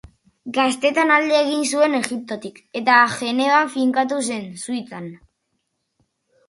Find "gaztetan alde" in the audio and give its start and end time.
0.53-1.37